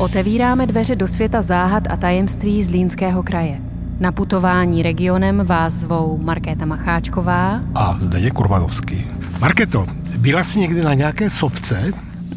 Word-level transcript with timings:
Otevíráme 0.00 0.66
dveře 0.66 0.96
do 0.96 1.08
světa 1.08 1.42
záhad 1.42 1.82
a 1.90 1.96
tajemství 1.96 2.62
z 2.62 2.70
Línského 2.70 3.22
kraje. 3.22 3.60
Na 3.98 4.12
putování 4.12 4.82
regionem 4.82 5.42
vás 5.46 5.72
zvou 5.72 6.18
Markéta 6.18 6.66
Macháčková 6.66 7.60
a 7.74 7.96
Zdeněk 7.98 8.32
Kurbanovský. 8.32 9.06
Marketo, 9.40 9.86
byla 10.16 10.44
jsi 10.44 10.58
někdy 10.58 10.82
na 10.82 10.94
nějaké 10.94 11.30
sobce? 11.30 11.92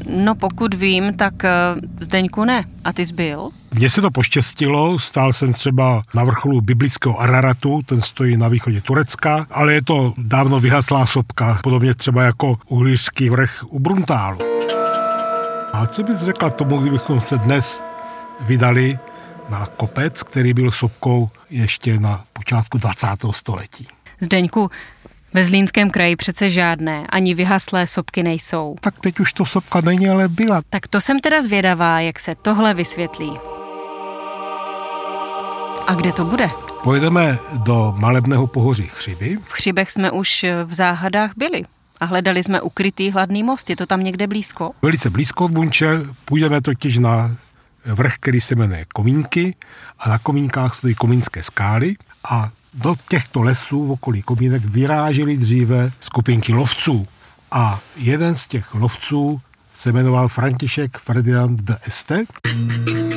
No 0.10 0.36
pokud 0.36 0.73
vím, 0.73 1.13
tak 1.13 1.44
eh, 1.44 1.49
Zdeňku 2.02 2.45
ne. 2.45 2.62
A 2.84 2.94
ty 2.94 3.05
jsi 3.05 3.13
byl? 3.13 3.49
Mně 3.73 3.89
se 3.89 4.02
to 4.02 4.11
poštěstilo, 4.11 5.00
stál 5.00 5.34
jsem 5.34 5.54
třeba 5.54 6.02
na 6.14 6.23
vrcholu 6.23 6.61
biblického 6.61 7.20
Araratu, 7.20 7.82
ten 7.86 8.02
stojí 8.02 8.38
na 8.38 8.48
východě 8.48 8.82
Turecka, 8.82 9.48
ale 9.52 9.73
je 9.73 9.84
to 9.84 10.14
dávno 10.18 10.59
vyhaslá 10.59 11.05
sopka, 11.05 11.59
podobně 11.64 11.93
třeba 11.93 12.23
jako 12.23 12.55
uhlířský 12.68 13.30
vrch 13.30 13.64
u 13.70 13.80
Bruntálu. 13.80 14.52
A 15.84 15.88
co 15.88 16.04
bys 16.04 16.20
řekla 16.20 16.50
tomu, 16.50 16.77
kdybychom 16.77 17.21
se 17.21 17.38
dnes 17.38 17.84
vydali 18.41 18.99
na 19.49 19.66
kopec, 19.66 20.23
který 20.23 20.53
byl 20.53 20.71
sopkou 20.71 21.30
ještě 21.49 21.99
na 21.99 22.23
počátku 22.34 22.77
20. 22.77 23.08
století? 23.31 23.88
Zdeňku, 24.20 24.72
ve 25.34 25.45
Zlínském 25.45 25.89
kraji 25.89 26.16
přece 26.16 26.49
žádné, 26.49 27.08
ani 27.09 27.34
vyhaslé 27.34 27.88
sopky 27.88 28.23
nejsou. 28.23 28.75
Tak 28.81 28.99
teď 28.99 29.20
už 29.20 29.34
to 29.34 29.45
sopka 29.45 29.81
není, 29.81 30.09
ale 30.09 30.27
byla. 30.27 30.61
Tak 30.70 30.88
to 30.88 31.02
jsem 31.02 31.20
teda 31.20 31.41
zvědavá, 31.41 32.00
jak 32.00 32.20
se 32.20 32.36
tohle 32.36 32.73
vysvětlí. 32.73 33.31
A 35.88 35.94
kde 35.95 36.11
to 36.11 36.25
bude? 36.25 36.50
Pojedeme 36.84 37.38
do 37.53 37.94
malebného 37.97 38.47
pohoří 38.47 38.88
Chřiby. 38.88 39.38
V 39.47 39.52
Chřibech 39.52 39.91
jsme 39.91 40.11
už 40.11 40.45
v 40.66 40.73
záhadách 40.73 41.31
byli 41.38 41.63
a 42.03 42.05
hledali 42.05 42.43
jsme 42.43 42.62
ukrytý 42.62 43.12
hladný 43.12 43.43
most. 43.43 43.70
Je 43.70 43.75
to 43.75 43.85
tam 43.85 44.03
někde 44.03 44.27
blízko? 44.27 44.71
Velice 44.81 45.09
blízko 45.09 45.45
od 45.45 45.52
Bunče. 45.52 46.02
Půjdeme 46.25 46.61
totiž 46.61 46.98
na 46.98 47.35
vrch, 47.85 48.13
který 48.20 48.41
se 48.41 48.55
jmenuje 48.55 48.85
Komínky 48.94 49.55
a 50.00 50.09
na 50.09 50.19
Komínkách 50.19 50.75
stojí 50.75 50.95
Komínské 50.95 51.44
skály 51.44 51.95
a 52.30 52.52
do 52.73 52.95
těchto 53.09 53.41
lesů 53.41 53.88
v 53.88 53.91
okolí 53.91 54.22
Komínek 54.22 54.66
vyrážely 54.66 55.38
dříve 55.38 55.91
skupinky 56.00 56.53
lovců. 56.53 57.08
A 57.52 57.80
jeden 57.97 58.35
z 58.35 58.47
těch 58.47 58.73
lovců 58.73 59.41
se 59.73 59.91
jmenoval 59.91 60.28
František 60.28 60.97
Ferdinand 60.97 61.61
de 61.61 61.78
Este. 61.83 62.23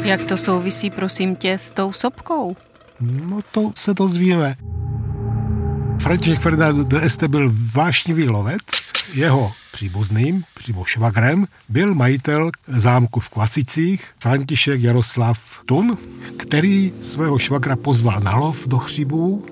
Jak 0.03 0.25
to 0.25 0.37
souvisí, 0.37 0.91
prosím 0.91 1.37
tě, 1.37 1.53
s 1.53 1.71
tou 1.71 1.93
sopkou? 1.93 2.57
No 3.01 3.41
to 3.53 3.73
se 3.75 3.95
dozvíme. 3.95 4.57
František 5.99 6.39
Ferdinand 6.41 6.89
de 6.89 7.05
Este 7.05 7.29
byl 7.29 7.55
vášnivý 7.75 8.29
lovec. 8.29 8.63
Jeho 9.15 9.53
příbuzným, 9.73 10.45
přímo 10.55 10.85
švagrem, 10.85 11.47
byl 11.69 11.95
majitel 11.95 12.51
zámku 12.69 13.21
v 13.21 13.29
Kvacicích 13.29 14.05
František 14.19 14.83
Jaroslav 14.83 15.39
Tun, 15.67 15.99
který 16.37 16.93
svého 17.03 17.39
švagra 17.39 17.77
pozval 17.77 18.21
na 18.21 18.37
lov 18.37 18.67
do 18.67 18.79
Chřibů 18.79 19.47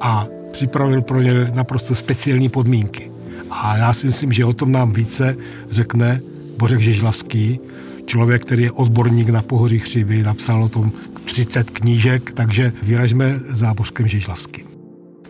a 0.00 0.26
připravil 0.52 1.02
pro 1.02 1.22
ně 1.22 1.32
naprosto 1.54 1.94
speciální 1.94 2.48
podmínky. 2.48 3.10
A 3.50 3.76
já 3.76 3.92
si 3.92 4.06
myslím, 4.06 4.32
že 4.32 4.44
o 4.44 4.52
tom 4.52 4.72
nám 4.72 4.92
více 4.92 5.36
řekne 5.70 6.20
Bořek 6.58 6.80
Žežlavský, 6.80 7.60
člověk, 8.06 8.42
který 8.42 8.62
je 8.62 8.72
odborník 8.72 9.28
na 9.28 9.42
pohoří 9.42 9.78
Chřiby, 9.78 10.22
napsal 10.22 10.64
o 10.64 10.68
tom 10.68 10.92
30 11.24 11.70
knížek, 11.70 12.32
takže 12.32 12.72
vyražme 12.82 13.40
za 13.48 13.74
Bořkem 13.74 14.08
Žežlavským. 14.08 14.75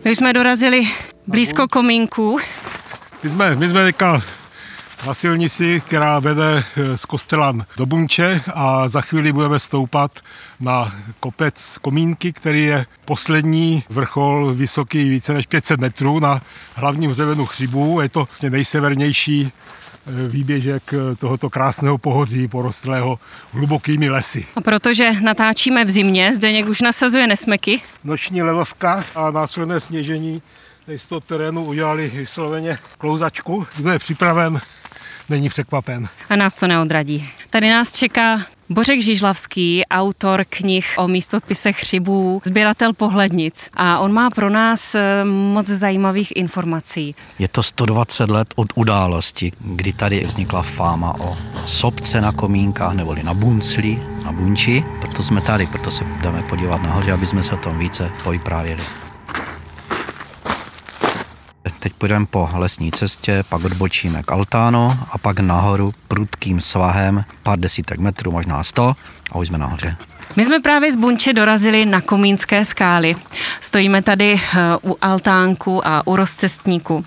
My 0.07 0.15
jsme 0.15 0.33
dorazili 0.33 0.87
blízko 1.27 1.67
komínku. 1.67 2.39
My 3.23 3.29
jsme, 3.29 3.55
my 3.55 3.69
jsme 3.69 3.83
teďka 3.83 4.21
na 5.07 5.13
silnici, 5.13 5.81
která 5.85 6.19
vede 6.19 6.63
eh, 6.77 6.97
z 6.97 7.05
kostela 7.05 7.55
do 7.77 7.85
Bunče 7.85 8.41
a 8.53 8.89
za 8.89 9.01
chvíli 9.01 9.31
budeme 9.31 9.59
stoupat 9.59 10.11
na 10.59 10.95
kopec 11.19 11.77
Komínky, 11.81 12.33
který 12.33 12.63
je 12.65 12.85
poslední 13.05 13.83
vrchol 13.89 14.53
vysoký 14.53 15.09
více 15.09 15.33
než 15.33 15.45
500 15.45 15.79
metrů 15.79 16.19
na 16.19 16.41
hlavním 16.75 17.11
hřebenu 17.11 17.45
Chřibu. 17.45 18.01
Je 18.01 18.09
to 18.09 18.19
vlastně 18.19 18.49
nejsevernější 18.49 19.51
výběžek 20.27 20.93
eh, 20.93 21.15
tohoto 21.15 21.49
krásného 21.49 21.97
pohoří 21.97 22.47
porostlého 22.47 23.19
hlubokými 23.53 24.09
lesy. 24.09 24.45
A 24.55 24.61
protože 24.61 25.11
natáčíme 25.21 25.85
v 25.85 25.89
zimě, 25.89 26.35
Zdeněk 26.35 26.67
už 26.67 26.81
nasazuje 26.81 27.27
nesmeky. 27.27 27.81
Noční 28.03 28.41
ledovka 28.41 29.03
a 29.15 29.31
následné 29.31 29.79
sněžení 29.79 30.41
z 30.97 31.05
toho 31.05 31.21
terénu 31.21 31.65
udělali 31.65 32.11
vysloveně 32.15 32.77
klouzačku. 32.97 33.67
Kdo 33.77 33.91
je 33.91 33.99
připraven, 33.99 34.61
není 35.29 35.49
překvapen. 35.49 36.09
A 36.29 36.35
nás 36.35 36.59
to 36.59 36.67
neodradí. 36.67 37.29
Tady 37.49 37.69
nás 37.69 37.91
čeká 37.91 38.39
Bořek 38.69 39.01
Žižlavský, 39.01 39.83
autor 39.91 40.45
knih 40.49 40.93
o 40.97 41.07
místopisech 41.07 41.79
chřibů, 41.79 42.41
sběratel 42.45 42.93
pohlednic 42.93 43.69
a 43.73 43.99
on 43.99 44.13
má 44.13 44.29
pro 44.29 44.49
nás 44.49 44.95
eh, 44.95 45.23
moc 45.23 45.67
zajímavých 45.67 46.35
informací. 46.35 47.15
Je 47.39 47.47
to 47.47 47.63
120 47.63 48.29
let 48.29 48.47
od 48.55 48.67
události, 48.75 49.51
kdy 49.59 49.93
tady 49.93 50.19
vznikla 50.19 50.61
fáma 50.61 51.15
o 51.19 51.37
sobce 51.65 52.21
na 52.21 52.31
komínkách 52.31 52.93
neboli 52.93 53.23
na 53.23 53.33
buncli, 53.33 54.01
na 54.25 54.31
bunči. 54.31 54.83
Proto 55.01 55.23
jsme 55.23 55.41
tady, 55.41 55.67
proto 55.67 55.91
se 55.91 56.03
jdeme 56.21 56.41
podívat 56.41 56.83
nahoře, 56.83 57.11
aby 57.11 57.27
jsme 57.27 57.43
se 57.43 57.53
o 57.53 57.57
tom 57.57 57.79
více 57.79 58.11
povyprávěli. 58.23 59.06
Teď 61.79 61.93
půjdeme 61.93 62.25
po 62.25 62.49
lesní 62.53 62.91
cestě, 62.91 63.43
pak 63.49 63.63
odbočíme 63.63 64.23
k 64.23 64.31
altánu 64.31 64.91
a 65.11 65.17
pak 65.17 65.39
nahoru 65.39 65.93
prudkým 66.07 66.61
svahem, 66.61 67.25
pár 67.43 67.59
desítek 67.59 67.99
metrů, 67.99 68.31
možná 68.31 68.63
sto 68.63 68.93
a 69.31 69.37
už 69.37 69.47
jsme 69.47 69.57
nahoře. 69.57 69.95
My 70.35 70.45
jsme 70.45 70.59
právě 70.59 70.91
z 70.91 70.95
Bunče 70.95 71.33
dorazili 71.33 71.85
na 71.85 72.01
Komínské 72.01 72.65
skály. 72.65 73.15
Stojíme 73.61 74.01
tady 74.01 74.33
eh, 74.33 74.57
u 74.83 74.97
altánku 75.01 75.87
a 75.87 76.07
u 76.07 76.15
rozcestníku. 76.15 77.05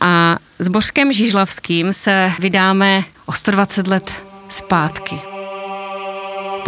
A 0.00 0.36
s 0.58 0.68
Bořkem 0.68 1.12
Žižlavským 1.12 1.92
se 1.92 2.32
vydáme 2.38 3.04
o 3.26 3.32
120 3.32 3.86
let 3.86 4.12
zpátky. 4.48 5.27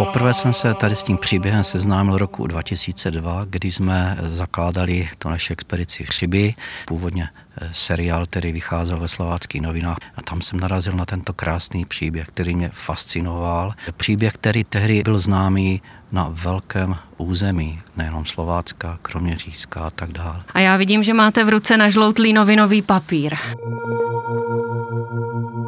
Poprvé 0.05 0.33
jsem 0.33 0.53
se 0.53 0.73
tady 0.73 0.95
s 0.95 1.03
tím 1.03 1.17
příběhem 1.17 1.63
seznámil 1.63 2.17
roku 2.17 2.47
2002, 2.47 3.45
kdy 3.49 3.71
jsme 3.71 4.17
zakládali 4.21 5.09
tu 5.17 5.29
naši 5.29 5.53
expedici 5.53 6.03
Chřiby, 6.03 6.53
původně 6.87 7.29
eh, 7.61 7.69
seriál, 7.71 8.25
který 8.25 8.51
vycházel 8.51 8.99
ve 8.99 9.07
slováckých 9.07 9.61
novinách 9.61 9.97
a 10.15 10.21
tam 10.21 10.41
jsem 10.41 10.59
narazil 10.59 10.93
na 10.93 11.05
tento 11.05 11.33
krásný 11.33 11.85
příběh, 11.85 12.27
který 12.27 12.55
mě 12.55 12.69
fascinoval. 12.73 13.73
Příběh, 13.97 14.33
který 14.33 14.63
tehdy 14.63 15.01
byl 15.03 15.19
známý 15.19 15.81
na 16.11 16.27
velkém 16.29 16.95
území, 17.17 17.81
nejenom 17.97 18.25
Slovácka, 18.25 18.99
Kroměřížská 19.01 19.79
a 19.79 19.89
tak 19.89 20.11
dále. 20.11 20.41
A 20.53 20.59
já 20.59 20.77
vidím, 20.77 21.03
že 21.03 21.13
máte 21.13 21.43
v 21.43 21.49
ruce 21.49 21.77
nažloutlý 21.77 22.33
novinový 22.33 22.81
papír. 22.81 23.35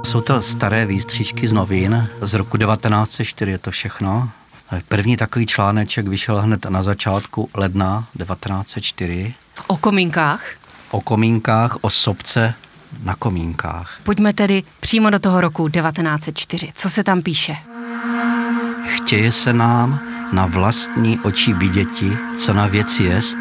Jsou 0.03 0.21
to 0.21 0.41
staré 0.41 0.85
výstřížky 0.85 1.47
z 1.47 1.53
novin 1.53 2.07
z 2.21 2.33
roku 2.33 2.57
1904, 2.57 3.51
je 3.51 3.57
to 3.57 3.71
všechno. 3.71 4.29
První 4.87 5.17
takový 5.17 5.45
článeček 5.45 6.07
vyšel 6.07 6.41
hned 6.41 6.65
na 6.65 6.83
začátku 6.83 7.49
ledna 7.53 8.07
1904. 8.17 9.33
O 9.67 9.77
komínkách? 9.77 10.45
O 10.91 11.01
komínkách, 11.01 11.77
o 11.81 11.89
sobce 11.89 12.53
na 13.03 13.15
komínkách. 13.15 13.99
Pojďme 14.03 14.33
tedy 14.33 14.63
přímo 14.79 15.09
do 15.09 15.19
toho 15.19 15.41
roku 15.41 15.69
1904. 15.69 16.71
Co 16.75 16.89
se 16.89 17.03
tam 17.03 17.21
píše? 17.21 17.55
Chtěje 18.87 19.31
se 19.31 19.53
nám 19.53 19.99
na 20.31 20.45
vlastní 20.45 21.19
oči 21.19 21.53
viděti, 21.53 22.17
co 22.37 22.53
na 22.53 22.67
věci 22.67 23.03
jest. 23.03 23.37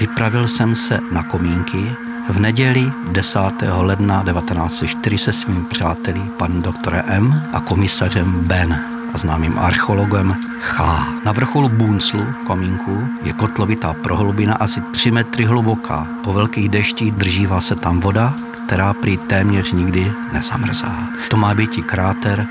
Vypravil 0.00 0.48
jsem 0.48 0.74
se 0.74 1.00
na 1.12 1.22
komínky, 1.22 1.96
v 2.28 2.38
neděli 2.38 2.92
10. 3.12 3.40
ledna 3.76 4.24
1904 4.24 5.18
se 5.18 5.32
svým 5.32 5.64
přáteli 5.64 6.20
pan 6.36 6.62
doktorem 6.62 7.04
M 7.06 7.42
a 7.52 7.60
komisařem 7.60 8.40
Ben 8.46 8.84
a 9.14 9.18
známým 9.18 9.58
archeologem 9.58 10.36
H. 10.60 11.08
Na 11.24 11.32
vrcholu 11.32 11.68
Bunclu, 11.68 12.26
komínku, 12.46 13.08
je 13.22 13.32
kotlovitá 13.32 13.92
prohlubina 13.92 14.54
asi 14.54 14.80
3 14.80 15.10
metry 15.10 15.44
hluboká. 15.44 16.06
Po 16.24 16.32
velkých 16.32 16.68
deštích 16.68 17.12
držívá 17.12 17.60
se 17.60 17.76
tam 17.76 18.00
voda, 18.00 18.34
která 18.66 18.94
prý 18.94 19.16
téměř 19.16 19.72
nikdy 19.72 20.12
nezamrzá. 20.32 21.08
To 21.28 21.36
má 21.36 21.54
být 21.54 21.78
i 21.78 21.82
kráter 21.82 22.46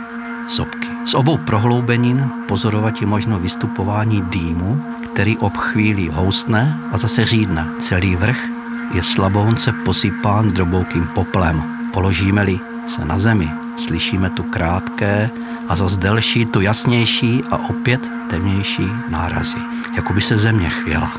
sopky. 0.48 0.88
Z 1.06 1.14
obou 1.14 1.38
prohloubenin 1.38 2.32
pozorovat 2.48 3.02
je 3.02 3.08
možno 3.08 3.40
vystupování 3.40 4.22
dýmu, 4.22 4.84
který 5.14 5.38
obchvílí 5.38 6.10
houstne 6.14 6.80
a 6.92 6.98
zase 6.98 7.26
řídne. 7.26 7.68
Celý 7.80 8.16
vrch 8.16 8.57
je 8.94 9.04
slabounce 9.04 9.72
posypán 9.72 10.52
droboukým 10.52 11.08
poplem. 11.08 11.64
Položíme-li 11.94 12.60
se 12.88 13.06
na 13.06 13.20
zemi, 13.20 13.50
slyšíme 13.78 14.30
tu 14.30 14.44
krátké 14.44 15.30
a 15.70 15.76
zas 15.76 15.98
delší, 15.98 16.46
tu 16.46 16.62
jasnější 16.62 17.44
a 17.52 17.58
opět 17.70 18.02
temnější 18.30 18.88
nárazy. 19.10 19.58
Jako 19.96 20.14
by 20.14 20.22
se 20.22 20.38
země 20.38 20.70
chvěla. 20.70 21.14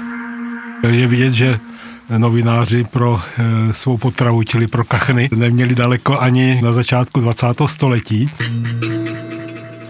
Je 0.89 1.07
vidět, 1.07 1.33
že 1.33 1.61
novináři 2.19 2.85
pro 2.85 3.21
e, 3.39 3.75
svou 3.75 3.99
potravu, 3.99 4.43
čili 4.43 4.67
pro 4.67 4.85
kachny, 4.85 5.29
neměli 5.37 5.75
daleko 5.75 6.19
ani 6.19 6.61
na 6.63 6.73
začátku 6.73 7.21
20. 7.21 7.47
století 7.67 8.31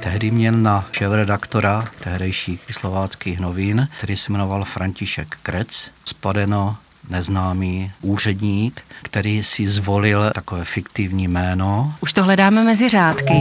Tehdy 0.00 0.30
měl 0.30 0.56
na 0.56 0.84
šéf-redaktora 0.92 1.84
tehdejších 2.00 2.60
slováckých 2.70 3.40
novin, 3.40 3.88
který 3.96 4.16
se 4.16 4.32
jmenoval 4.32 4.64
František 4.64 5.36
Krec, 5.42 5.90
spadeno 6.04 6.76
neznámý 7.10 7.93
úředník, 8.02 8.82
který 9.02 9.43
si 9.43 9.69
zvolil 9.69 10.31
takové 10.34 10.64
fiktivní 10.64 11.28
jméno. 11.28 11.94
Už 12.00 12.12
to 12.12 12.25
hledáme 12.25 12.64
mezi 12.64 12.88
řádky 12.88 13.34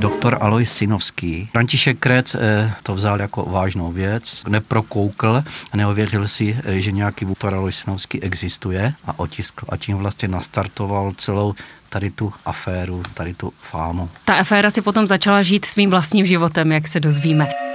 doktor 0.00 0.38
Alois 0.40 0.72
Sinovský. 0.72 1.48
František 1.52 1.98
Krec 1.98 2.34
eh, 2.34 2.72
to 2.82 2.94
vzal 2.94 3.20
jako 3.20 3.44
vážnou 3.44 3.92
věc, 3.92 4.44
neprokoukl 4.48 5.44
a 5.72 5.76
neověřil 5.76 6.28
si, 6.28 6.56
eh, 6.64 6.80
že 6.80 6.92
nějaký 6.92 7.24
doktor 7.24 7.54
Alois 7.54 7.76
Sinovský 7.76 8.22
existuje 8.22 8.92
a 9.06 9.18
otiskl 9.18 9.66
a 9.68 9.76
tím 9.76 9.96
vlastně 9.96 10.28
nastartoval 10.28 11.12
celou 11.16 11.54
tady 11.88 12.10
tu 12.10 12.32
aféru, 12.44 13.02
tady 13.14 13.34
tu 13.34 13.52
fámu. 13.58 14.10
Ta 14.24 14.34
aféra 14.34 14.70
si 14.70 14.82
potom 14.82 15.06
začala 15.06 15.42
žít 15.42 15.64
svým 15.64 15.90
vlastním 15.90 16.26
životem, 16.26 16.72
jak 16.72 16.88
se 16.88 17.00
dozvíme. 17.00 17.69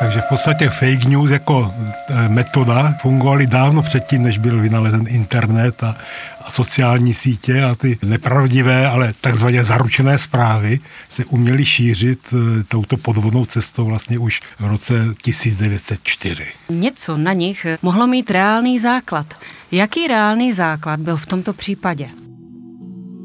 Takže 0.00 0.20
v 0.20 0.28
podstatě 0.28 0.70
fake 0.70 1.04
news 1.04 1.30
jako 1.30 1.74
eh, 2.10 2.28
metoda 2.28 2.94
fungovaly 3.02 3.46
dávno 3.46 3.82
předtím, 3.82 4.22
než 4.22 4.38
byl 4.38 4.60
vynalezen 4.60 5.04
internet 5.08 5.84
a, 5.84 5.96
a 6.42 6.50
sociální 6.50 7.14
sítě 7.14 7.62
a 7.64 7.74
ty 7.74 7.98
nepravdivé, 8.02 8.86
ale 8.86 9.12
takzvaně 9.20 9.64
zaručené 9.64 10.18
zprávy 10.18 10.80
se 11.08 11.24
uměly 11.24 11.64
šířit 11.64 12.20
eh, 12.32 12.64
touto 12.68 12.96
podvodnou 12.96 13.44
cestou 13.44 13.84
vlastně 13.84 14.18
už 14.18 14.40
v 14.60 14.66
roce 14.66 15.06
1904. 15.22 16.46
Něco 16.70 17.16
na 17.16 17.32
nich 17.32 17.66
mohlo 17.82 18.06
mít 18.06 18.30
reálný 18.30 18.78
základ. 18.78 19.26
Jaký 19.72 20.08
reálný 20.08 20.52
základ 20.52 21.00
byl 21.00 21.16
v 21.16 21.26
tomto 21.26 21.52
případě? 21.52 22.08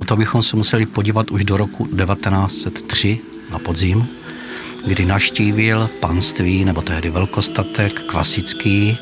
To 0.08 0.16
bychom 0.16 0.44
se 0.44 0.56
museli 0.56 0.86
podívat 0.86 1.32
už 1.32 1.46
do 1.46 1.58
roku 1.58 1.86
1903 1.86 3.20
na 3.52 3.60
podzim, 3.60 4.08
kdy 4.88 5.06
naštívil 5.06 5.90
panství, 6.00 6.66
nebo 6.66 6.82
tehdy 6.82 7.10
velkostatek 7.10 8.02
klasický, 8.02 8.98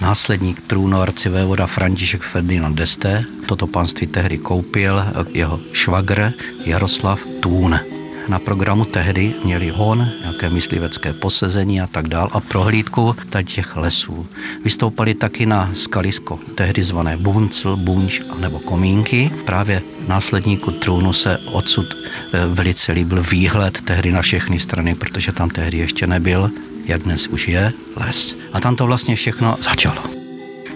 následník 0.00 0.60
trůnu 0.66 1.00
arcivévoda 1.00 1.66
František 1.66 2.22
Ferdinand 2.22 2.76
d'Este. 2.76 3.24
Toto 3.46 3.66
panství 3.66 4.06
tehdy 4.06 4.38
koupil 4.38 5.04
jeho 5.34 5.60
švagr 5.72 6.32
Jaroslav 6.66 7.24
Tún 7.40 7.80
na 8.28 8.38
programu 8.38 8.84
tehdy 8.84 9.34
měli 9.44 9.68
hon, 9.68 10.08
nějaké 10.20 10.50
myslivecké 10.50 11.12
posezení 11.12 11.80
a 11.80 11.86
tak 11.86 12.08
dál 12.08 12.28
a 12.32 12.40
prohlídku 12.40 13.16
tady 13.30 13.44
těch 13.44 13.76
lesů. 13.76 14.26
Vystoupali 14.64 15.14
taky 15.14 15.46
na 15.46 15.70
skalisko, 15.74 16.38
tehdy 16.54 16.84
zvané 16.84 17.16
Buncl, 17.16 17.76
Bunč 17.76 18.20
nebo 18.38 18.58
Komínky. 18.58 19.30
Právě 19.44 19.82
následníku 20.08 20.70
trůnu 20.70 21.12
se 21.12 21.38
odsud 21.38 21.86
e, 21.94 22.46
velice 22.46 22.92
líbil 22.92 23.22
výhled 23.22 23.80
tehdy 23.80 24.12
na 24.12 24.22
všechny 24.22 24.60
strany, 24.60 24.94
protože 24.94 25.32
tam 25.32 25.50
tehdy 25.50 25.78
ještě 25.78 26.06
nebyl, 26.06 26.50
jak 26.86 27.02
dnes 27.02 27.26
už 27.26 27.48
je, 27.48 27.72
les. 27.96 28.36
A 28.52 28.60
tam 28.60 28.76
to 28.76 28.86
vlastně 28.86 29.16
všechno 29.16 29.56
začalo. 29.60 30.02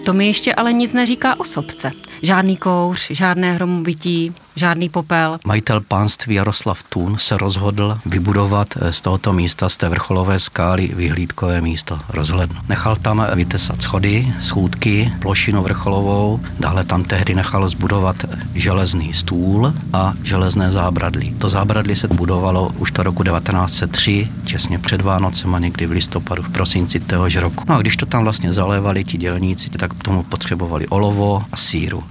To 0.05 0.13
mi 0.13 0.27
ještě 0.27 0.53
ale 0.53 0.73
nic 0.73 0.93
neříká 0.93 1.39
o 1.39 1.43
sobce. 1.43 1.91
Žádný 2.21 2.57
kouř, 2.57 3.11
žádné 3.11 3.53
hromovití, 3.53 4.33
žádný 4.55 4.89
popel. 4.89 5.37
Majitel 5.45 5.81
pánství 5.81 6.35
Jaroslav 6.35 6.83
Tun 6.83 7.17
se 7.17 7.37
rozhodl 7.37 7.99
vybudovat 8.05 8.67
eh, 8.81 8.93
z 8.93 9.01
tohoto 9.01 9.33
místa, 9.33 9.69
z 9.69 9.77
té 9.77 9.89
vrcholové 9.89 10.39
skály, 10.39 10.87
vyhlídkové 10.87 11.61
místo 11.61 11.99
rozhlednu. 12.09 12.61
Nechal 12.69 12.95
tam 12.95 13.27
vytesat 13.35 13.81
schody, 13.81 14.33
schůdky, 14.39 15.11
plošinu 15.19 15.63
vrcholovou, 15.63 16.39
dále 16.59 16.83
tam 16.83 17.03
tehdy 17.03 17.35
nechal 17.35 17.69
zbudovat 17.69 18.15
železný 18.55 19.13
stůl 19.13 19.73
a 19.93 20.13
železné 20.23 20.71
zábradlí. 20.71 21.33
To 21.33 21.49
zábradlí 21.49 21.95
se 21.95 22.07
budovalo 22.07 22.71
už 22.77 22.91
to 22.91 23.03
roku 23.03 23.23
1903, 23.23 24.29
těsně 24.45 24.79
před 24.79 25.01
Vánocem 25.01 25.55
a 25.55 25.59
někdy 25.59 25.85
v 25.85 25.91
listopadu, 25.91 26.43
v 26.43 26.49
prosinci 26.49 26.99
téhož 26.99 27.35
roku. 27.35 27.63
No 27.69 27.75
a 27.75 27.81
když 27.81 27.97
to 27.97 28.05
tam 28.05 28.23
vlastně 28.23 28.53
zalévali 28.53 29.03
ti 29.03 29.17
dělníci, 29.17 29.69
tak 29.69 29.93
k 29.93 30.03
tomu 30.03 30.23
potřebovali 30.23 30.87
olovo 30.87 31.43
a 31.51 31.57
síru. 31.57 32.03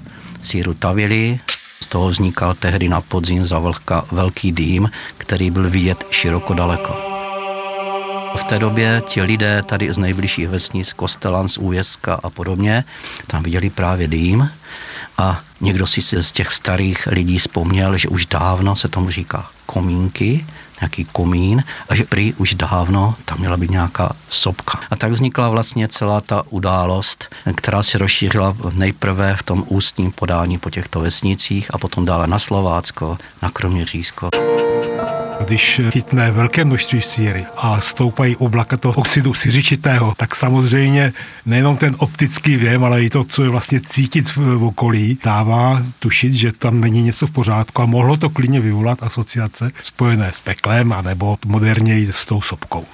Síru 0.42 0.74
tavili, 0.74 1.40
z 1.82 1.86
toho 1.86 2.08
vznikal 2.08 2.54
tehdy 2.54 2.88
na 2.88 3.00
podzim 3.00 3.44
za 3.44 3.58
vlhka 3.58 4.04
velký 4.12 4.52
dým, 4.52 4.90
který 5.18 5.50
byl 5.50 5.70
vidět 5.70 6.04
široko 6.10 6.54
daleko. 6.54 6.96
V 8.36 8.44
té 8.44 8.58
době 8.58 9.02
ti 9.06 9.22
lidé 9.22 9.62
tady 9.62 9.92
z 9.92 9.98
nejbližších 9.98 10.48
vesnic, 10.48 10.92
Kostelan, 10.92 11.48
z 11.48 11.58
Újeska 11.58 12.20
a 12.22 12.30
podobně, 12.30 12.84
tam 13.26 13.42
viděli 13.42 13.70
právě 13.70 14.08
dým 14.08 14.50
a 15.18 15.40
někdo 15.60 15.86
si 15.86 16.02
z 16.02 16.32
těch 16.32 16.52
starých 16.52 17.06
lidí 17.06 17.38
vzpomněl, 17.38 17.98
že 17.98 18.08
už 18.08 18.26
dávno 18.26 18.76
se 18.76 18.88
tomu 18.88 19.10
říká 19.10 19.46
komínky, 19.66 20.46
nějaký 20.80 21.04
komín 21.04 21.64
a 21.88 21.94
že 21.94 22.04
prý 22.04 22.34
už 22.34 22.54
dávno 22.54 23.14
tam 23.24 23.38
měla 23.38 23.56
být 23.56 23.70
nějaká 23.70 24.16
sopka. 24.28 24.80
A 24.90 24.96
tak 24.96 25.12
vznikla 25.12 25.48
vlastně 25.48 25.88
celá 25.88 26.20
ta 26.20 26.42
událost, 26.50 27.34
která 27.54 27.82
se 27.82 27.98
rozšířila 27.98 28.56
nejprve 28.72 29.36
v 29.36 29.42
tom 29.42 29.64
ústním 29.68 30.12
podání 30.12 30.58
po 30.58 30.70
těchto 30.70 31.00
vesnicích 31.00 31.74
a 31.74 31.78
potom 31.78 32.04
dále 32.04 32.26
na 32.26 32.38
Slovácko, 32.38 33.18
na 33.42 33.50
Kroměřížsko. 33.50 34.30
Když 35.44 35.80
chytne 35.90 36.30
velké 36.30 36.64
množství 36.64 37.02
síry 37.02 37.46
a 37.56 37.80
stoupají 37.80 38.36
oblaka 38.36 38.76
toho 38.76 38.94
oxidu 38.94 39.34
siřičitého, 39.34 40.14
tak 40.16 40.34
samozřejmě 40.34 41.12
nejenom 41.46 41.76
ten 41.76 41.96
optický 41.98 42.56
věm, 42.56 42.84
ale 42.84 43.04
i 43.04 43.10
to, 43.10 43.24
co 43.24 43.42
je 43.42 43.48
vlastně 43.48 43.80
cítit 43.80 44.36
v 44.36 44.64
okolí, 44.64 45.18
dává 45.24 45.82
tušit, 45.98 46.32
že 46.32 46.52
tam 46.52 46.80
není 46.80 47.02
něco 47.02 47.26
v 47.26 47.30
pořádku 47.30 47.82
a 47.82 47.86
mohlo 47.86 48.16
to 48.16 48.30
klidně 48.30 48.60
vyvolat 48.60 49.02
asociace 49.02 49.70
spojené 49.82 50.32
s 50.32 50.40
peklem 50.40 50.92
anebo 50.92 51.38
moderněji 51.46 52.12
s 52.12 52.26
tou 52.26 52.42
sopkou. 52.42 52.84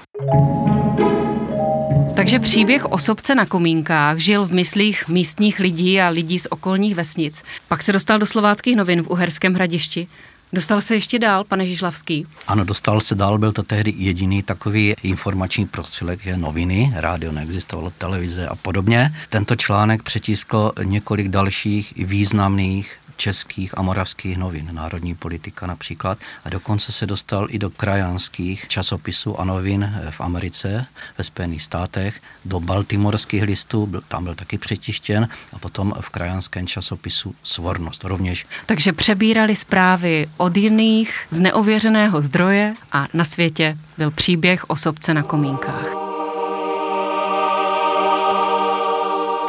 Takže 2.15 2.39
příběh 2.39 2.85
o 2.85 2.99
sobce 2.99 3.35
na 3.35 3.47
komínkách 3.47 4.19
žil 4.19 4.47
v 4.47 4.53
myslích 4.53 5.09
místních 5.09 5.61
lidí 5.61 6.01
a 6.01 6.09
lidí 6.09 6.39
z 6.39 6.47
okolních 6.51 6.95
vesnic. 6.95 7.43
Pak 7.69 7.83
se 7.83 7.93
dostal 7.93 8.19
do 8.19 8.27
slováckých 8.27 8.77
novin 8.77 9.03
v 9.03 9.11
Uherském 9.11 9.55
hradišti. 9.55 10.09
Dostal 10.55 10.81
se 10.81 10.95
ještě 10.95 11.19
dál, 11.19 11.45
pane 11.45 11.67
Žižlavský? 11.67 12.27
Ano, 12.47 12.65
dostal 12.65 13.01
se 13.01 13.15
dál, 13.15 13.39
byl 13.39 13.53
to 13.53 13.63
tehdy 13.63 13.95
jediný 13.97 14.43
takový 14.43 14.95
informační 15.03 15.67
prostředek, 15.67 16.23
že 16.23 16.37
noviny, 16.37 16.93
rádio 16.97 17.33
neexistovalo, 17.33 17.93
televize 17.99 18.49
a 18.49 18.55
podobně. 18.55 19.15
Tento 19.29 19.57
článek 19.57 20.03
přetisklo 20.03 20.73
několik 20.85 21.29
dalších 21.29 21.93
významných 21.97 22.97
českých 23.23 23.79
a 23.79 23.83
moravských 23.83 24.37
novin, 24.37 24.69
Národní 24.73 25.15
politika 25.15 25.67
například, 25.67 26.19
a 26.45 26.49
dokonce 26.49 26.93
se 26.93 27.07
dostal 27.07 27.47
i 27.51 27.59
do 27.59 27.71
krajanských 27.71 28.69
časopisů 28.69 29.41
a 29.41 29.45
novin 29.45 30.03
v 30.11 30.21
Americe, 30.21 30.87
ve 31.19 31.25
Spojených 31.25 31.63
státech, 31.63 32.21
do 32.45 32.61
baltimorských 32.61 33.43
listů, 33.43 33.87
byl, 33.87 34.03
tam 34.09 34.25
byl 34.25 34.35
taky 34.35 34.59
přetištěn, 34.59 35.29
a 35.53 35.59
potom 35.59 35.95
v 36.01 36.11
krajanském 36.11 36.67
časopisu 36.67 37.35
Svornost 37.43 38.05
rovněž. 38.05 38.47
Takže 38.67 38.93
přebírali 38.93 39.57
zprávy 39.57 40.27
od 40.37 40.57
jiných 40.57 41.15
z 41.31 41.41
neověřeného 41.41 42.23
zdroje 42.23 42.75
a 42.93 43.07
na 43.15 43.25
světě 43.25 43.79
byl 43.99 44.11
příběh 44.11 44.71
o 44.71 44.77
sobce 44.77 45.15
na 45.15 45.23
komínkách. 45.23 46.02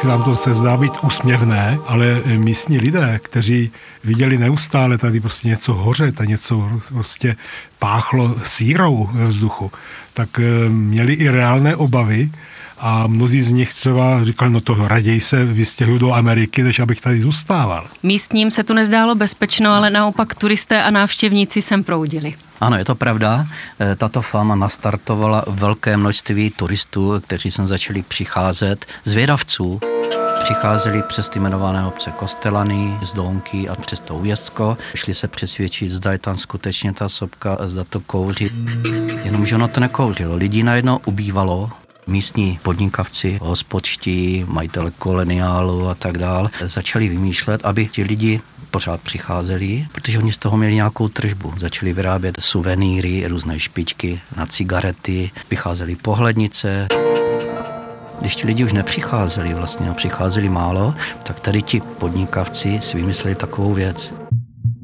Nám 0.04 0.22
to 0.22 0.34
se 0.34 0.54
zdá 0.54 0.76
být 0.76 0.92
úsměvné, 1.02 1.78
ale 1.86 2.22
místní 2.36 2.78
lidé, 2.78 3.20
kteří 3.22 3.70
viděli 4.04 4.38
neustále 4.38 4.98
tady 4.98 5.20
prostě 5.20 5.48
něco 5.48 5.74
hořet 5.74 6.20
a 6.20 6.24
něco 6.24 6.70
prostě 6.88 7.36
páchlo 7.78 8.34
sírou 8.44 9.10
ve 9.12 9.26
vzduchu, 9.26 9.72
tak 10.12 10.28
eh, 10.38 10.68
měli 10.68 11.12
i 11.12 11.28
reálné 11.28 11.76
obavy, 11.76 12.30
a 12.78 13.06
mnozí 13.06 13.42
z 13.42 13.52
nich 13.52 13.74
třeba 13.74 14.24
říkali, 14.24 14.50
no 14.50 14.60
to 14.60 14.88
raději 14.88 15.20
se 15.20 15.44
vystěhuju 15.44 15.98
do 15.98 16.12
Ameriky, 16.12 16.62
než 16.62 16.80
abych 16.80 17.00
tady 17.00 17.20
zůstával. 17.20 17.86
Místním 18.02 18.50
se 18.50 18.64
to 18.64 18.74
nezdálo 18.74 19.14
bezpečno, 19.14 19.72
ale 19.72 19.90
naopak 19.90 20.34
turisté 20.34 20.82
a 20.82 20.90
návštěvníci 20.90 21.62
sem 21.62 21.84
proudili. 21.84 22.34
Ano, 22.64 22.76
je 22.76 22.84
to 22.84 22.94
pravda. 22.94 23.46
E, 23.80 23.94
tato 23.96 24.22
fama 24.22 24.54
nastartovala 24.54 25.44
velké 25.46 25.96
množství 25.96 26.50
turistů, 26.50 27.20
kteří 27.20 27.50
sem 27.50 27.66
začali 27.66 28.02
přicházet, 28.02 28.86
zvědavců 29.04 29.80
přicházeli 30.44 31.02
přes 31.02 31.28
ty 31.28 31.38
jmenované 31.38 31.86
obce 31.86 32.10
Kostelany, 32.10 32.98
z 33.02 33.12
Donky 33.12 33.68
a 33.68 33.74
přes 33.74 34.00
to 34.00 34.14
Ujezdko. 34.14 34.78
Šli 34.94 35.14
se 35.14 35.28
přesvědčit, 35.28 35.90
zda 35.90 36.12
je 36.12 36.18
tam 36.18 36.38
skutečně 36.38 36.92
ta 36.92 37.08
sopka, 37.08 37.58
zda 37.64 37.84
to 37.84 38.00
kouří. 38.00 38.50
Jenomže 39.24 39.54
ono 39.54 39.68
to 39.68 39.80
nekouřilo. 39.80 40.36
Lidí 40.36 40.62
najednou 40.62 41.00
ubývalo, 41.04 41.70
místní 42.06 42.58
podnikavci, 42.62 43.38
hospodští, 43.42 44.44
majitele 44.48 44.90
koloniálu 44.90 45.88
a 45.88 45.94
tak 45.94 46.18
dál, 46.18 46.50
začali 46.60 47.08
vymýšlet, 47.08 47.60
aby 47.64 47.86
ti 47.86 48.02
lidi 48.02 48.40
pořád 48.74 49.00
přicházeli, 49.00 49.86
protože 49.92 50.18
oni 50.18 50.32
z 50.32 50.38
toho 50.38 50.56
měli 50.56 50.74
nějakou 50.74 51.08
tržbu. 51.08 51.52
Začali 51.56 51.92
vyrábět 51.92 52.36
suvenýry, 52.40 53.26
různé 53.26 53.60
špičky 53.60 54.20
na 54.36 54.46
cigarety, 54.46 55.30
vycházely 55.50 55.96
pohlednice. 55.96 56.88
Když 58.20 58.36
ti 58.36 58.46
lidi 58.46 58.64
už 58.64 58.72
nepřicházeli 58.72 59.54
vlastně 59.54 59.92
přicházeli 59.92 60.48
málo, 60.48 60.94
tak 61.22 61.40
tady 61.40 61.62
ti 61.62 61.80
podnikavci 61.80 62.80
si 62.80 62.96
vymysleli 62.96 63.34
takovou 63.34 63.74
věc 63.74 64.14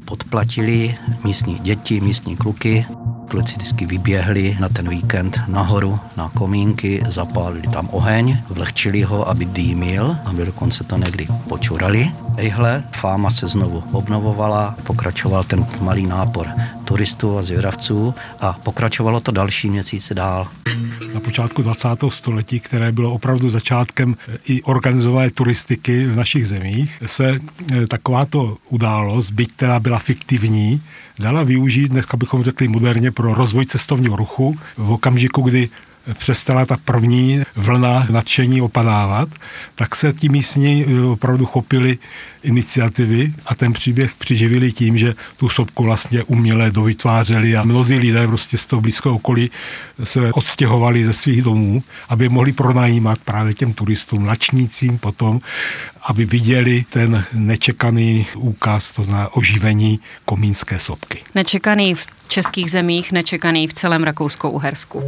podplatili 0.05 0.95
místní 1.23 1.59
děti, 1.59 2.01
místní 2.01 2.37
kluky. 2.37 2.85
Kluci 3.31 3.55
vždycky 3.55 3.85
vyběhli 3.85 4.57
na 4.59 4.69
ten 4.69 4.89
víkend 4.89 5.39
nahoru 5.47 5.99
na 6.17 6.29
komínky, 6.29 7.03
zapálili 7.07 7.67
tam 7.67 7.89
oheň, 7.91 8.37
vlehčili 8.49 9.01
ho, 9.03 9.29
aby 9.29 9.45
dýmil, 9.45 10.17
aby 10.25 10.45
dokonce 10.45 10.83
to 10.83 10.97
někdy 10.97 11.27
počurali. 11.49 12.11
Ejhle, 12.37 12.83
fáma 12.91 13.29
se 13.29 13.47
znovu 13.47 13.83
obnovovala, 13.91 14.75
pokračoval 14.83 15.43
ten 15.43 15.65
malý 15.81 16.07
nápor 16.07 16.47
turistů 16.85 17.37
a 17.37 17.41
zvědavců 17.41 18.15
a 18.39 18.53
pokračovalo 18.53 19.19
to 19.19 19.31
další 19.31 19.69
měsíce 19.69 20.13
dál. 20.13 20.47
Na 21.13 21.19
počátku 21.19 21.61
20. 21.61 21.87
století, 22.09 22.59
které 22.59 22.91
bylo 22.91 23.13
opravdu 23.13 23.49
začátkem 23.49 24.15
i 24.45 24.63
organizované 24.63 25.31
turistiky 25.31 26.07
v 26.07 26.15
našich 26.15 26.47
zemích, 26.47 27.03
se 27.05 27.39
e, 27.71 27.87
takováto 27.87 28.57
událost, 28.69 29.31
byť 29.31 29.51
teda 29.55 29.79
byla 29.79 29.99
fiktivní, 29.99 30.81
dala 31.21 31.43
využít, 31.43 31.91
dneska 31.91 32.17
bychom 32.17 32.43
řekli 32.43 32.67
moderně, 32.67 33.11
pro 33.11 33.33
rozvoj 33.33 33.65
cestovního 33.65 34.15
ruchu 34.15 34.57
v 34.77 34.91
okamžiku, 34.91 35.41
kdy 35.41 35.69
přestala 36.13 36.65
ta 36.65 36.77
první 36.85 37.41
vlna 37.55 38.07
nadšení 38.09 38.61
opadávat, 38.61 39.29
tak 39.75 39.95
se 39.95 40.13
ti 40.13 40.29
místní 40.29 40.85
eh, 40.87 41.01
opravdu 41.01 41.45
chopili 41.45 41.97
iniciativy 42.43 43.33
a 43.45 43.55
ten 43.55 43.73
příběh 43.73 44.11
přiživili 44.17 44.71
tím, 44.71 44.97
že 44.97 45.15
tu 45.37 45.49
sopku 45.49 45.83
vlastně 45.83 46.23
uměle 46.23 46.71
dovytvářeli 46.71 47.57
a 47.57 47.63
mnozí 47.63 47.95
lidé 47.95 48.27
prostě 48.27 48.57
z 48.57 48.65
toho 48.65 48.81
blízkého 48.81 49.15
okolí 49.15 49.51
se 50.03 50.33
odstěhovali 50.33 51.05
ze 51.05 51.13
svých 51.13 51.41
domů, 51.41 51.83
aby 52.09 52.29
mohli 52.29 52.51
pronajímat 52.51 53.19
právě 53.25 53.53
těm 53.53 53.73
turistům, 53.73 54.25
načnícím 54.25 54.97
potom, 54.97 55.39
aby 56.03 56.25
viděli 56.25 56.85
ten 56.89 57.25
nečekaný 57.33 58.25
úkaz, 58.35 58.91
to 58.91 59.03
znamená 59.03 59.35
oživení 59.35 59.99
komínské 60.25 60.79
sopky. 60.79 61.19
Nečekaný 61.35 61.95
v 61.95 62.07
českých 62.27 62.71
zemích, 62.71 63.11
nečekaný 63.11 63.67
v 63.67 63.73
celém 63.73 64.03
Rakouskou-Uhersku. 64.03 65.03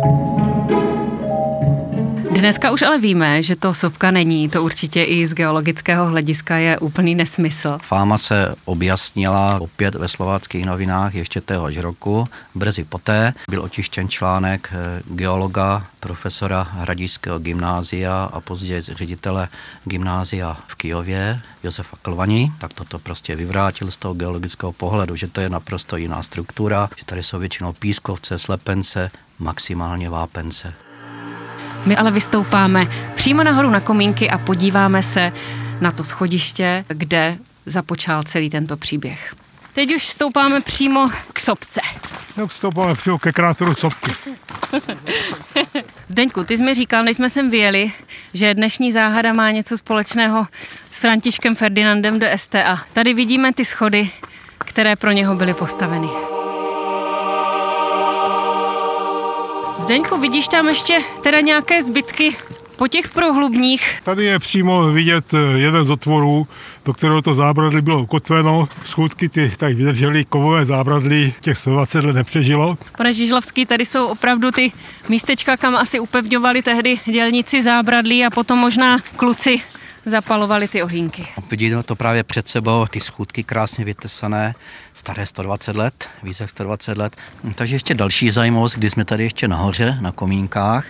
Dneska 2.33 2.71
už 2.71 2.81
ale 2.81 2.99
víme, 2.99 3.43
že 3.43 3.55
to 3.55 3.73
sopka 3.73 4.11
není, 4.11 4.49
to 4.49 4.63
určitě 4.63 5.03
i 5.03 5.27
z 5.27 5.33
geologického 5.33 6.09
hlediska 6.09 6.57
je 6.57 6.79
úplný 6.79 7.15
nesmysl. 7.15 7.77
Fáma 7.81 8.17
se 8.17 8.55
objasnila 8.65 9.61
opět 9.61 9.95
ve 9.95 10.07
slováckých 10.07 10.65
novinách 10.65 11.15
ještě 11.15 11.41
téhož 11.41 11.77
roku. 11.77 12.27
Brzy 12.55 12.83
poté 12.83 13.33
byl 13.49 13.61
očištěn 13.63 14.09
článek 14.09 14.69
eh, 14.73 15.01
geologa, 15.05 15.85
profesora 15.99 16.67
Hradišského 16.71 17.39
gymnázia 17.39 18.29
a 18.33 18.41
později 18.41 18.81
ředitele 18.81 19.47
gymnázia 19.85 20.57
v 20.67 20.75
Kijově, 20.75 21.41
Josefa 21.63 21.97
Klvaní, 22.01 22.53
tak 22.59 22.73
toto 22.73 22.99
prostě 22.99 23.35
vyvrátil 23.35 23.91
z 23.91 23.97
toho 23.97 24.13
geologického 24.13 24.71
pohledu, 24.71 25.15
že 25.15 25.27
to 25.27 25.41
je 25.41 25.49
naprosto 25.49 25.97
jiná 25.97 26.23
struktura, 26.23 26.89
že 26.97 27.05
tady 27.05 27.23
jsou 27.23 27.39
většinou 27.39 27.73
pískovce, 27.73 28.39
slepence, 28.39 29.11
maximálně 29.39 30.09
vápence. 30.09 30.73
My 31.85 31.95
ale 31.95 32.11
vystoupáme 32.11 32.87
přímo 33.15 33.43
nahoru 33.43 33.69
na 33.69 33.79
komínky 33.79 34.29
a 34.29 34.37
podíváme 34.37 35.03
se 35.03 35.31
na 35.81 35.91
to 35.91 36.03
schodiště, 36.03 36.85
kde 36.87 37.37
započal 37.65 38.23
celý 38.23 38.49
tento 38.49 38.77
příběh. 38.77 39.35
Teď 39.73 39.95
už 39.95 40.07
stoupáme 40.07 40.61
přímo 40.61 41.09
k 41.33 41.39
sopce. 41.39 41.81
No, 42.37 42.49
stoupáme 42.49 42.95
přímo 42.95 43.19
ke 43.19 43.31
kráteru 43.31 43.75
sopky. 43.75 44.11
Zdeňku, 46.07 46.43
ty 46.43 46.57
jsi 46.57 46.63
mi 46.63 46.73
říkal, 46.73 47.03
než 47.03 47.17
jsme 47.17 47.29
sem 47.29 47.49
vyjeli, 47.49 47.91
že 48.33 48.53
dnešní 48.53 48.91
záhada 48.91 49.33
má 49.33 49.51
něco 49.51 49.77
společného 49.77 50.47
s 50.91 50.99
Františkem 50.99 51.55
Ferdinandem 51.55 52.19
de 52.19 52.37
STA. 52.37 52.81
Tady 52.93 53.13
vidíme 53.13 53.53
ty 53.53 53.65
schody, 53.65 54.09
které 54.57 54.95
pro 54.95 55.11
něho 55.11 55.35
byly 55.35 55.53
postaveny. 55.53 56.32
Zdeňku, 59.83 60.17
vidíš 60.17 60.47
tam 60.47 60.69
ještě 60.69 60.99
teda 61.23 61.39
nějaké 61.39 61.83
zbytky 61.83 62.35
po 62.75 62.87
těch 62.87 63.09
prohlubních? 63.09 64.01
Tady 64.03 64.25
je 64.25 64.39
přímo 64.39 64.91
vidět 64.91 65.33
eh, 65.33 65.37
jeden 65.37 65.85
z 65.85 65.89
otvorů, 65.89 66.47
do 66.85 66.93
kterého 66.93 67.21
to 67.21 67.33
zábradlí 67.33 67.81
bylo 67.81 68.01
ukotveno. 68.01 68.67
Schůdky 68.85 69.29
ty 69.29 69.51
tak 69.57 69.75
vydržely, 69.75 70.25
kovové 70.25 70.65
zábradlí 70.65 71.33
těch 71.41 71.57
120 71.57 72.05
let 72.05 72.15
nepřežilo. 72.15 72.77
Pane 72.97 73.13
Žižlavský, 73.13 73.65
tady 73.65 73.85
jsou 73.85 74.07
opravdu 74.07 74.51
ty 74.51 74.71
místečka, 75.09 75.57
kam 75.57 75.75
asi 75.75 75.99
upevňovali 75.99 76.61
tehdy 76.61 76.99
dělníci 77.05 77.61
zábradlí 77.61 78.25
a 78.25 78.29
potom 78.29 78.59
možná 78.59 78.97
kluci 79.15 79.61
zapalovali 80.05 80.67
ty 80.67 80.83
ohýnky. 80.83 81.27
Vidíte 81.51 81.83
to 81.83 81.95
právě 81.95 82.23
před 82.23 82.47
sebou, 82.47 82.85
ty 82.85 82.99
schůdky 82.99 83.43
krásně 83.43 83.85
vytesané, 83.85 84.55
staré 84.93 85.25
120 85.25 85.75
let, 85.75 86.09
více 86.23 86.43
jak 86.43 86.49
120 86.49 86.97
let. 86.97 87.15
Takže 87.55 87.75
ještě 87.75 87.93
další 87.93 88.31
zajímavost, 88.31 88.75
když 88.75 88.91
jsme 88.91 89.05
tady 89.05 89.23
ještě 89.23 89.47
nahoře, 89.47 89.97
na 90.01 90.11
komínkách, 90.11 90.85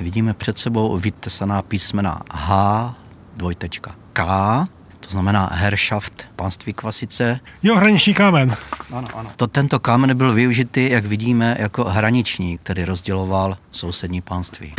vidíme 0.00 0.34
před 0.34 0.58
sebou 0.58 0.98
vytesaná 0.98 1.62
písmena 1.62 2.22
H, 2.30 2.94
dvojtečka 3.36 3.94
K, 4.12 4.24
to 5.00 5.10
znamená 5.10 5.50
Herrschaft, 5.52 6.26
pánství 6.36 6.72
Kvasice. 6.72 7.40
Jo, 7.62 7.76
hraniční 7.76 8.14
kámen. 8.14 8.56
Ano, 8.92 9.08
ano. 9.14 9.30
To, 9.36 9.46
tento 9.46 9.78
kámen 9.80 10.16
byl 10.16 10.32
využitý, 10.32 10.90
jak 10.90 11.04
vidíme, 11.04 11.56
jako 11.58 11.84
hraniční, 11.84 12.58
který 12.58 12.84
rozděloval 12.84 13.58
sousední 13.70 14.20
pánství. 14.20 14.74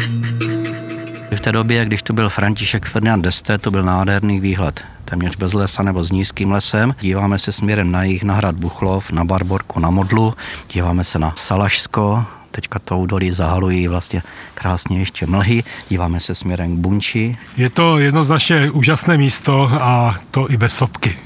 V 1.36 1.42
té 1.42 1.52
době, 1.52 1.86
když 1.86 2.02
tu 2.02 2.14
byl 2.14 2.30
František 2.30 2.86
Ferdinand 2.86 3.24
d'Este, 3.24 3.58
to 3.58 3.72
byl 3.72 3.84
nádherný 3.84 4.40
výhled. 4.40 4.84
Téměř 5.06 5.36
bez 5.36 5.54
lesa 5.54 5.84
nebo 5.84 6.04
s 6.04 6.12
nízkým 6.12 6.52
lesem. 6.52 6.96
Díváme 7.02 7.40
se 7.40 7.52
směrem 7.52 7.92
na 7.92 8.04
jih, 8.04 8.24
na 8.24 8.34
hrad 8.34 8.56
Buchlov, 8.56 9.12
na 9.12 9.24
Barborku, 9.24 9.80
na 9.80 9.90
Modlu. 9.90 10.34
Díváme 10.74 11.04
se 11.04 11.20
na 11.20 11.34
Salašsko, 11.38 12.26
teďka 12.52 12.80
to 12.80 12.98
údolí 12.98 13.32
zahalují 13.32 13.88
vlastně 13.88 14.24
krásně 14.54 15.00
ještě 15.00 15.26
mlhy. 15.26 15.64
Díváme 15.90 16.20
se 16.20 16.36
směrem 16.36 16.76
k 16.76 16.80
Bunči. 16.80 17.38
Je 17.58 17.70
to 17.70 18.00
jednoznačně 18.00 18.72
úžasné 18.72 19.18
místo 19.18 19.70
a 19.72 20.16
to 20.32 20.52
i 20.52 20.58
bez 20.58 20.76
sopky. 20.76 21.20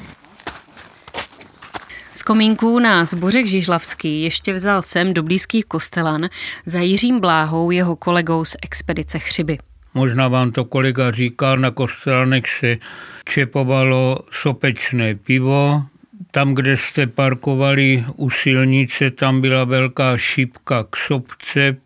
Z 2.13 2.23
komínků 2.23 2.79
nás 2.79 3.13
Bořek 3.13 3.47
Žižlavský 3.47 4.21
ještě 4.21 4.53
vzal 4.53 4.81
sem 4.81 5.13
do 5.13 5.23
blízkých 5.23 5.65
Kostelan 5.65 6.21
za 6.65 6.79
Jiřím 6.79 7.19
Bláhou, 7.19 7.71
jeho 7.71 7.95
kolegou 7.95 8.45
z 8.45 8.55
expedice 8.61 9.19
Chřiby. 9.19 9.57
Možná 9.97 10.27
vám 10.27 10.51
to 10.51 10.65
kolega 10.65 11.11
říkal, 11.11 11.57
na 11.57 11.71
Kostelanech 11.71 12.43
se 12.59 12.77
čepovalo 13.25 14.19
sopečné 14.31 15.15
pivo, 15.15 15.83
tam, 16.31 16.53
kde 16.53 16.77
jste 16.77 17.07
parkovali 17.07 18.05
u 18.15 18.29
silnice, 18.29 19.11
tam 19.11 19.41
byla 19.41 19.63
velká 19.63 20.17
šipka 20.17 20.85
k 20.89 20.95
sopce 20.95 21.77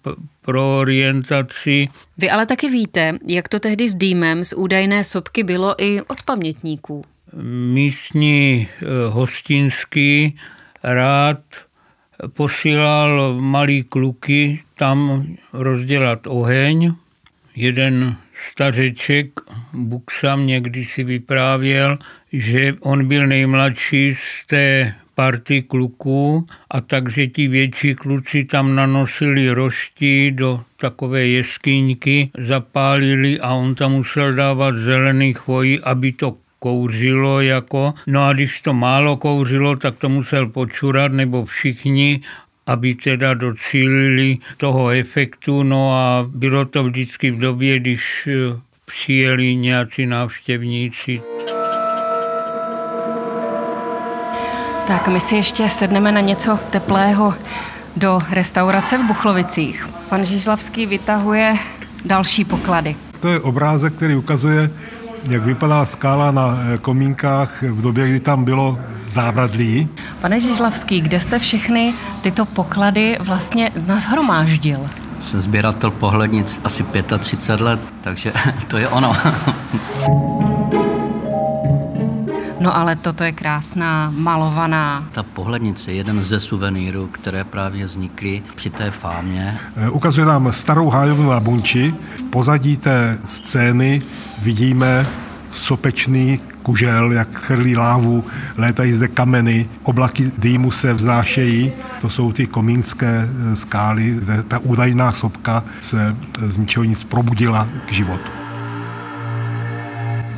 pro 0.42 0.80
orientaci. 0.80 1.88
Vy 2.18 2.30
ale 2.30 2.46
taky 2.46 2.70
víte, 2.70 3.18
jak 3.28 3.48
to 3.48 3.60
tehdy 3.60 3.90
s 3.90 3.96
dýmem 3.96 4.46
z 4.46 4.54
údajné 4.54 5.04
sopky 5.04 5.44
bylo 5.44 5.76
i 5.84 6.02
od 6.02 6.24
pamětníků. 6.24 7.04
Místní 7.74 8.68
eh, 8.68 8.86
hostinský 9.10 10.38
rád 10.84 11.40
posílal 12.28 13.42
malý 13.42 13.84
kluky 13.84 14.60
tam 14.76 15.28
rozdělat 15.54 16.28
oheň. 16.28 16.94
Jeden 17.56 18.16
stařeček 18.52 19.28
Buksam 19.74 20.48
někdy 20.48 20.86
si 20.86 21.04
vyprávěl, 21.04 21.98
že 22.34 22.74
on 22.80 23.08
byl 23.08 23.28
nejmladší 23.28 24.16
z 24.16 24.46
té 24.46 24.94
party 25.16 25.62
kluků 25.62 26.46
a 26.70 26.82
takže 26.82 27.28
ti 27.28 27.48
větší 27.48 27.96
kluci 27.96 28.44
tam 28.46 28.76
nanosili 28.76 29.52
roští 29.52 30.32
do 30.32 30.62
takové 30.78 31.28
jeskyňky, 31.28 32.32
zapálili 32.38 33.40
a 33.40 33.54
on 33.54 33.76
tam 33.76 33.92
musel 33.92 34.34
dávat 34.34 34.76
zelený 34.76 35.34
chvojí, 35.34 35.80
aby 35.80 36.12
to 36.12 36.38
kouřilo 36.60 37.42
jako, 37.42 37.94
no 38.08 38.24
a 38.26 38.34
když 38.34 38.62
to 38.62 38.74
málo 38.74 39.18
kouřilo, 39.18 39.76
tak 39.76 39.98
to 39.98 40.10
musel 40.10 40.48
počurat, 40.48 41.12
nebo 41.12 41.46
všichni 41.46 42.22
aby 42.68 42.96
teda 42.96 43.34
docílili 43.34 44.38
toho 44.58 44.90
efektu. 44.90 45.64
No 45.64 45.94
a 45.94 46.26
bylo 46.28 46.66
to 46.66 46.84
vždycky 46.84 47.32
v 47.32 47.40
době, 47.40 47.80
když 47.80 48.28
eh, 48.28 48.60
přijeli 48.86 49.56
nějací 49.56 50.06
návštěvníci. 50.06 51.22
Tak 54.88 55.08
my 55.08 55.20
si 55.20 55.36
ještě 55.36 55.70
sedneme 55.70 56.12
na 56.12 56.22
něco 56.22 56.60
teplého 56.70 57.34
do 57.98 58.20
restaurace 58.32 58.98
v 58.98 59.04
Buchlovicích. 59.04 59.88
Pan 60.10 60.26
Žižlavský 60.26 60.86
vytahuje 60.86 61.58
další 62.06 62.46
poklady. 62.46 62.96
To 63.20 63.30
je 63.30 63.40
obrázek, 63.40 63.94
který 63.94 64.16
ukazuje, 64.16 64.70
jak 65.30 65.44
vypadá 65.44 65.86
skála 65.86 66.32
na 66.32 66.60
eh, 66.74 66.78
komínkách 66.78 67.64
v 67.64 67.82
době, 67.82 68.10
kdy 68.10 68.20
tam 68.20 68.44
bylo 68.44 68.80
zábradlí. 69.10 69.90
Pane 70.22 70.40
Žižlavský, 70.40 71.02
kde 71.02 71.20
jste 71.20 71.40
všechny 71.40 71.94
tyto 72.22 72.46
poklady 72.46 73.18
vlastně 73.20 73.72
nashromáždil? 73.88 74.80
Jsem 75.20 75.42
sběratel 75.42 75.92
pohlednic 75.92 76.62
asi 76.64 76.84
35 77.20 77.66
let, 77.66 77.80
takže 78.02 78.34
to 78.68 78.78
je 78.78 78.88
ono. 78.88 79.16
No 82.62 82.78
ale 82.78 82.96
toto 82.96 83.24
je 83.24 83.32
krásná, 83.32 84.14
malovaná. 84.16 85.04
Ta 85.12 85.24
pohlednice 85.24 85.92
je 85.92 85.98
jeden 85.98 86.24
ze 86.24 86.40
suvenýrů, 86.40 87.08
které 87.08 87.44
právě 87.44 87.86
vznikly 87.86 88.44
při 88.56 88.70
té 88.70 88.92
fámě. 88.92 89.58
Eh, 89.76 89.90
ukazuje 89.90 90.28
nám 90.28 90.54
starou 90.54 90.90
hájovnu 90.90 91.30
na 91.30 91.40
Bunči. 91.40 91.94
V 92.18 92.24
pozadí 92.24 92.78
té 92.78 93.18
scény 93.26 94.02
vidíme 94.42 95.08
sopečný 95.54 96.40
kužel, 96.64 97.12
jak 97.12 97.36
chrlí 97.36 97.76
lávu, 97.76 98.24
létají 98.58 98.94
zde 98.94 99.08
kameny, 99.08 99.70
oblaky 99.84 100.32
dýmu 100.38 100.72
se 100.72 100.94
vznášejí. 100.94 101.72
To 102.02 102.10
jsou 102.10 102.32
ty 102.32 102.48
komínské 102.48 103.30
eh, 103.30 103.56
skály, 103.56 104.12
kde 104.12 104.44
ta 104.44 104.60
údajná 104.60 105.12
sopka 105.12 105.64
se 105.80 106.16
z 106.48 106.58
ničeho 106.58 106.84
nic 106.84 107.04
probudila 107.04 107.68
k 107.86 107.92
životu. 107.92 108.41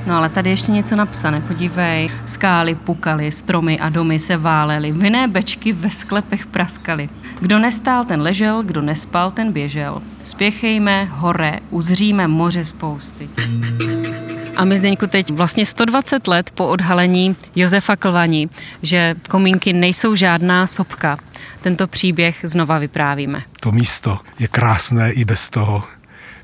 No 0.07 0.17
ale 0.17 0.29
tady 0.29 0.49
ještě 0.49 0.71
něco 0.71 0.95
napsané, 0.95 1.41
podívej. 1.41 2.09
Skály 2.25 2.75
pukaly, 2.75 3.31
stromy 3.31 3.79
a 3.79 3.89
domy 3.89 4.19
se 4.19 4.37
válely, 4.37 4.91
vinné 4.91 5.27
bečky 5.27 5.73
ve 5.73 5.89
sklepech 5.89 6.45
praskaly. 6.45 7.09
Kdo 7.39 7.59
nestál, 7.59 8.05
ten 8.05 8.21
ležel, 8.21 8.63
kdo 8.63 8.81
nespal, 8.81 9.31
ten 9.31 9.51
běžel. 9.51 10.01
Spěchejme, 10.23 11.05
hore, 11.05 11.59
uzříme 11.69 12.27
moře 12.27 12.65
spousty. 12.65 13.29
A 14.55 14.65
my 14.65 14.77
Zdeňku 14.77 15.07
teď 15.07 15.31
vlastně 15.31 15.65
120 15.65 16.27
let 16.27 16.51
po 16.51 16.67
odhalení 16.67 17.35
Josefa 17.55 17.95
Klvaní, 17.95 18.49
že 18.81 19.15
komínky 19.29 19.73
nejsou 19.73 20.15
žádná 20.15 20.67
sopka. 20.67 21.17
Tento 21.61 21.87
příběh 21.87 22.39
znova 22.43 22.77
vyprávíme. 22.77 23.43
To 23.59 23.71
místo 23.71 24.19
je 24.39 24.47
krásné 24.47 25.11
i 25.11 25.25
bez 25.25 25.49
toho, 25.49 25.83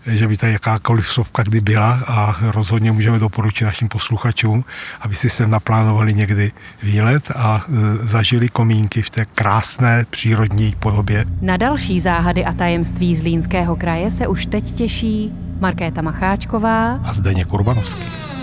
že 0.09 0.27
by 0.27 0.37
tady 0.37 0.53
jakákoliv 0.53 1.07
sopka 1.07 1.43
kdy 1.43 1.61
byla 1.61 1.99
a 2.07 2.35
rozhodně 2.41 2.91
můžeme 2.91 3.19
doporučit 3.19 3.65
našim 3.65 3.87
posluchačům, 3.87 4.65
aby 5.01 5.15
si 5.15 5.29
sem 5.29 5.49
naplánovali 5.49 6.13
někdy 6.13 6.51
výlet 6.83 7.31
a 7.35 7.65
e, 7.67 8.07
zažili 8.07 8.49
komínky 8.49 9.01
v 9.01 9.09
té 9.09 9.25
krásné 9.25 10.05
přírodní 10.09 10.75
podobě. 10.79 11.25
Na 11.41 11.57
další 11.57 11.99
záhady 11.99 12.45
a 12.45 12.53
tajemství 12.53 13.15
z 13.15 13.23
Línského 13.23 13.75
kraje 13.75 14.11
se 14.11 14.27
už 14.27 14.45
teď 14.45 14.71
těší 14.71 15.33
Markéta 15.59 16.01
Macháčková 16.01 16.93
a 17.03 17.13
Zdeněk 17.13 17.53
Urbanovský. 17.53 18.38